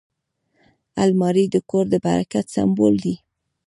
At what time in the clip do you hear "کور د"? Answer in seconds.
1.69-1.95